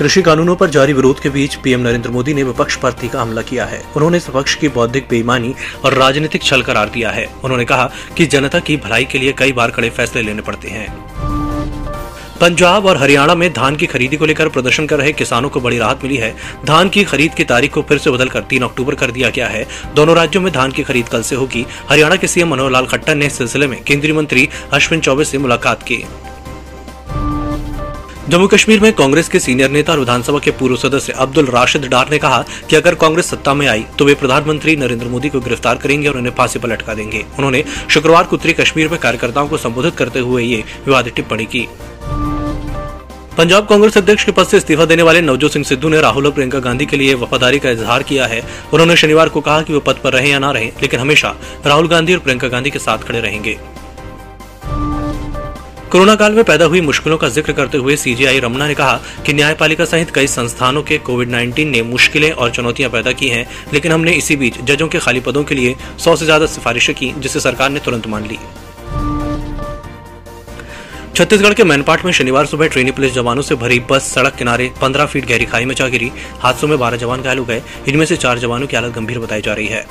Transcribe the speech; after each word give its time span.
कृषि 0.00 0.22
कानूनों 0.22 0.54
पर 0.56 0.70
जारी 0.70 0.92
विरोध 0.92 1.20
के 1.20 1.30
बीच 1.30 1.54
पीएम 1.54 1.80
नरेंद्र 1.80 2.10
मोदी 2.10 2.34
ने 2.34 2.42
विपक्ष 2.42 2.76
पर 2.76 2.92
तीखा 2.92 3.22
हमला 3.22 3.42
किया 3.42 3.64
है। 3.64 3.82
उन्होंने 3.96 4.16
इस 4.16 4.28
विपक्ष 4.28 4.54
की 4.54 4.68
बौद्धिक 4.68 5.06
बेईमानी 5.10 5.54
और 5.84 5.94
राजनीतिक 5.94 6.42
छल 6.42 6.62
करार 6.62 6.88
दिया 6.88 7.10
है। 7.10 7.26
उन्होंने 7.44 7.64
कहा 7.64 7.90
कि 8.16 8.26
जनता 8.26 8.58
की 8.58 8.76
भलाई 8.76 9.04
के 9.04 9.18
लिए 9.18 9.32
कई 9.32 9.52
बार 9.52 9.70
कड़े 9.70 9.90
फैसले 9.90 10.22
लेने 10.22 10.42
पड़ते 10.42 10.68
हैं। 10.68 10.88
पंजाब 12.40 12.86
और 12.86 12.96
हरियाणा 12.96 13.34
में 13.34 13.52
धान 13.52 13.76
की 13.76 13.86
खरीदी 13.86 14.16
को 14.16 14.26
लेकर 14.26 14.48
प्रदर्शन 14.48 14.86
कर 14.86 14.98
रहे 14.98 15.12
किसानों 15.12 15.48
को 15.48 15.60
बड़ी 15.60 15.78
राहत 15.78 16.04
मिली 16.04 16.16
है। 16.16 16.34
धान 16.66 16.88
की 16.88 17.04
खरीद 17.04 17.34
की 17.34 17.44
तारीख 17.44 17.74
को 17.74 17.82
फिर 17.82 17.98
से 17.98 18.10
बदलकर 18.10 18.40
तीन 18.40 18.62
अक्टूबर 18.62 18.94
कर 18.94 19.10
दिया 19.10 19.30
गया 19.30 19.48
है। 19.48 19.66
दोनों 19.94 20.16
राज्यों 20.16 20.42
में 20.42 20.52
धान 20.52 20.70
की 20.70 20.82
खरीद 20.82 21.08
कल 21.08 21.22
से 21.22 21.36
होगी। 21.36 21.66
हरियाणा 21.90 22.16
के 22.16 22.26
सीएम 22.26 22.48
मनोहर 22.48 22.70
लाल 22.70 22.86
खट्टर 22.86 23.14
ने 23.14 23.26
इस 23.26 23.38
सिलसिले 23.38 23.66
में 23.66 23.82
केंद्रीय 23.84 24.14
मंत्री 24.14 24.48
अश्विन 24.72 25.00
चौबे 25.00 25.24
से 25.24 25.38
मुलाकात 25.38 25.82
की। 25.82 26.04
जम्मू 28.28 28.46
कश्मीर 28.46 28.80
में 28.80 28.92
कांग्रेस 28.92 29.28
के 29.28 29.38
सीनियर 29.40 29.70
नेता 29.70 29.92
और 29.92 29.98
विधानसभा 29.98 30.38
के 30.38 30.50
पूर्व 30.50 30.76
सदस्य 30.76 31.12
अब्दुल 31.18 31.46
राशिद 31.46 31.84
डार 31.84 32.10
ने 32.10 32.18
कहा 32.18 32.42
कि 32.70 32.76
अगर 32.76 32.94
कांग्रेस 32.94 33.30
सत्ता 33.30 33.54
में 33.54 33.66
आई 33.66 33.84
तो 33.98 34.04
वे 34.04 34.14
प्रधानमंत्री 34.14 34.74
नरेंद्र 34.76 35.06
मोदी 35.06 35.28
को 35.28 35.40
गिरफ़्तार 35.40 35.76
करेंगे 35.76 36.08
और 36.08 36.16
उन्हें 36.16 36.32
फांसी 36.34 36.58
पर 36.58 36.68
लटका 36.68 36.94
देंगे। 36.94 37.24
उन्होंने 37.38 37.64
शुक्रवार 37.90 38.24
को 38.24 38.36
उत्तरी 38.36 38.52
कश्मीर 38.52 38.88
में 38.88 38.98
कार्यकर्ताओं 39.00 39.48
को 39.48 39.56
संबोधित 39.56 39.96
करते 39.96 40.18
हुए 40.18 40.42
ये 40.42 40.62
विवादित 40.86 41.14
टिप्पणी 41.14 41.44
की। 41.46 41.66
पंजाब 43.38 43.66
कांग्रेस 43.66 43.96
अध्यक्ष 43.98 44.24
के 44.24 44.32
पद 44.32 44.46
से 44.46 44.56
इस्तीफा 44.56 44.84
देने 44.84 45.02
वाले 45.02 45.20
नवजोत 45.22 45.52
सिंह 45.52 45.64
सिद्धू 45.64 45.88
ने 45.88 46.00
राहुल 46.00 46.26
और 46.26 46.32
प्रियंका 46.32 46.58
गांधी 46.60 46.86
के 46.86 46.96
लिए 46.96 47.14
वफादारी 47.16 47.58
का 47.58 47.70
इजहार 47.70 48.02
किया 48.02 48.26
है। 48.26 48.42
उन्होंने 48.72 48.96
शनिवार 48.96 49.28
को 49.28 49.40
कहा 49.40 49.60
कि 49.62 49.72
वो 49.72 49.80
पद 49.80 50.00
पर 50.04 50.12
रहे 50.12 50.30
या 50.30 50.38
ना 50.38 50.50
रहे, 50.50 50.70
लेकिन 50.82 51.00
हमेशा 51.00 51.34
राहुल 51.66 51.88
गांधी 51.88 52.14
और 52.14 52.20
प्रियंका 52.20 52.48
गांधी 52.48 52.70
के 52.70 52.78
साथ 52.78 53.08
खड़े 53.08 53.20
रहेंगे। 53.20 53.58
कोरोना 55.90 56.14
काल 56.14 56.32
में 56.32 56.44
पैदा 56.44 56.64
हुई 56.64 56.80
मुश्किलों 56.80 57.16
का 57.18 57.28
ज़िक्र 57.28 57.52
करते 57.52 57.78
हुए 57.78 57.94
सीजीआई 57.96 58.40
रमना 58.40 58.66
ने 58.66 58.74
कहा 58.74 59.00
कि 59.26 59.32
न्यायपालिका 59.32 59.84
सहित 59.84 60.10
कई 60.14 60.26
संस्थानों 60.26 60.82
के 60.82 60.98
कोविड 60.98 61.30
19 61.30 61.64
ने 61.66 61.80
मुश्किलें 61.82 62.30
और 62.32 62.50
चुनौतियाँ 62.50 62.90
पैदा 62.90 63.12
की 63.12 63.28
हैं, 63.28 63.46
लेकिन 63.72 63.92
हमने 63.92 64.12
इसी 64.12 64.36
बीच 64.36 64.60
जजों 64.62 64.88
के 64.88 64.98
खाली 64.98 65.20
पदों 65.20 65.42
के 65.44 65.54
लिए 65.54 65.74
सौ 65.98 66.14
से 66.16 66.24
ज़्यादा 66.24 66.46
सिफारिशें 66.46 66.94
की, 66.94 67.12
जिसे 67.18 67.40
सरकार 67.40 67.70
ने 67.70 67.80
तुरंत 67.80 68.06
मान 68.06 68.26
ली। 68.26 68.38
छत्तीसगढ़ 71.16 71.54
के 71.54 71.64
मैनपाट 71.64 72.04
में 72.04 72.12
शनिवार 72.12 72.46
सुबह 72.46 72.68
ट्रेनी 72.68 72.90
पुलिस 72.90 73.12
जवानों 73.14 73.42
से 73.42 73.54
भरी 73.56 73.80
बस 73.90 74.12
सड़क 74.14 74.34
किनारे 74.34 74.70
15 74.82 75.06
फीट 75.06 75.26
गहरी 75.28 75.44
खाई 75.46 75.64
में 75.64 75.74
जा 75.74 75.88
गिरी। 75.88 76.12
हादसों 76.40 76.68
में 76.68 76.76
12 76.78 76.96
जवान 76.96 77.22
घायल 77.22 77.38
हो 77.38 77.44
गए। 77.44 77.62
इनमें 77.88 78.06
से 78.06 78.16
चार 78.16 78.38
जवानों 78.38 78.66
की 78.66 78.76
हालत 78.76 78.94
गंभीर 78.94 79.18
बताई 79.18 79.42
जा 79.42 79.54
रही 79.54 79.66
है। 79.66 79.84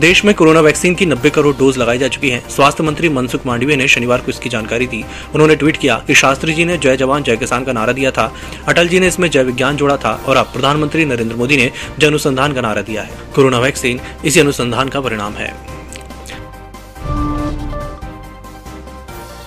देश 0.00 0.24
में 0.24 0.34
कोरोना 0.34 0.60
वैक्सीन 0.60 0.94
की 0.94 1.06
90 1.06 1.30
करोड़ 1.30 1.56
डोज 1.56 1.76
लगाई 1.78 1.98
जा 1.98 2.08
चुकी 2.08 2.30
है। 2.30 2.42
स्वास्थ्य 2.50 2.82
मंत्री 2.82 3.08
मनसुख 3.08 3.46
मांडवीय 3.46 3.76
ने 3.76 3.88
शनिवार 3.88 4.18
को 4.18 4.30
इसकी 4.30 4.48
जानकारी 4.48 4.86
दी। 4.86 5.04
उन्होंने 5.34 5.56
ट्वीट 5.56 5.76
किया 5.76 6.02
कि 6.06 6.14
शास्त्री 6.14 6.54
जी 6.54 6.64
ने 6.64 6.78
जय 6.78 6.96
जवान, 6.96 7.22
जय 7.22 7.36
किसान 7.36 7.64
का 7.64 7.72
नारा 7.72 7.92
दिया 7.92 8.10
था। 8.10 8.34
अटल 8.68 8.88
जी 8.88 9.00
ने 9.00 9.08
इसमें 9.08 9.30
जय 9.30 9.42
विज्ञान 9.42 9.76
जोड़ा 9.76 9.96
था 9.96 10.24
और 10.26 10.36
अब 10.36 10.46
प्रधानमंत्री 10.46 11.04
नरेंद्र 11.04 11.36
मोदी 11.36 11.56
ने 11.56 11.70
जय 11.98 12.06
अनुसंधान 12.06 12.52
का 12.52 12.60
नारा 12.60 12.82
दिया 12.82 13.02
है। 13.02 13.10
कोरोना 13.34 13.58
वैक्सीन 13.58 14.00
इसी 14.24 14.40
अनुसंधान 14.40 14.88
का 14.88 15.00
परिणाम 15.00 15.32
है। 15.32 15.73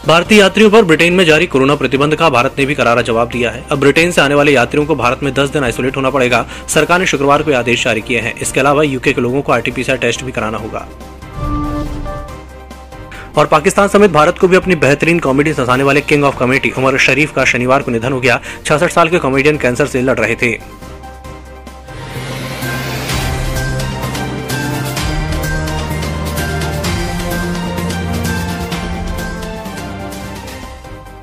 भारतीय 0.07 0.39
यात्रियों 0.39 0.69
पर 0.69 0.83
ब्रिटेन 0.83 1.13
में 1.13 1.23
जारी 1.25 1.45
कोरोना 1.47 1.75
प्रतिबंध 1.75 2.15
का 2.15 2.29
भारत 2.29 2.55
ने 2.59 2.65
भी 2.65 2.75
करारा 2.75 3.01
जवाब 3.01 3.29
दिया 3.29 3.49
है। 3.51 3.63
अब 3.71 3.79
ब्रिटेन 3.79 4.11
से 4.11 4.21
आने 4.21 4.35
वाले 4.35 4.51
यात्रियों 4.51 4.85
को 4.85 4.95
भारत 4.95 5.23
में 5.23 5.33
10 5.33 5.49
दिन 5.49 5.63
आइसोलेट 5.63 5.97
होना 5.97 6.09
पड़ेगा। 6.09 6.45
सरकार 6.67 6.99
ने 6.99 7.05
शुक्रवार 7.05 7.41
को 7.41 7.53
आदेश 7.53 7.83
जारी 7.83 8.01
किए 8.01 8.19
हैं। 8.19 8.33
इसके 8.35 8.59
अलावा 8.59 8.83
यूके 8.83 9.13
के 9.13 9.21
लोगों 9.21 9.41
को 9.41 9.51
आरटीपीसीआर 9.51 9.97
टेस्ट 9.97 10.23
भी 10.23 10.31
कराना 10.31 10.57
होगा। 10.57 10.87
और 13.37 13.45
पाकिस्तान 13.45 13.87
समेत 13.87 14.11
भारत 14.11 14.37
को 14.39 14.47
भी 14.47 14.55
अपनी 14.55 14.75
बेहतरीन 14.75 15.19
कॉमेडी 15.19 15.53
सजाने 15.53 15.83
वाले 15.83 16.01
king 16.01 16.23
of 16.23 16.37
comedy 16.37 16.69
Umer 16.77 16.97
Sharif 16.97 17.33
का 17.33 17.45
शनिवार 17.45 17.81
को 17.81 17.91
निधन 17.91 18.13
हो 18.13 18.19
गया। 18.19 18.39
छियासठ 18.65 18.91
साल 18.91 19.09
के 19.09 19.19
कॉमेडियन 19.19 19.57
कैंसर 19.57 19.87
से 19.87 20.01
लड़ 20.01 20.19
रहे 20.19 20.35
थे। 20.35 20.51